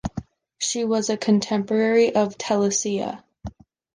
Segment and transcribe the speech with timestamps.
[0.57, 3.23] She was a contemporary of Telesilla.